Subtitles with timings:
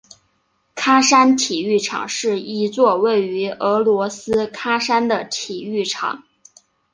[0.75, 6.23] 喀山体育场是一座位于俄罗斯喀山的体育场。